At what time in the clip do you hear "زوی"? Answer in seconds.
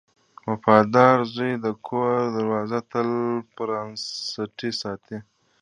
1.33-1.53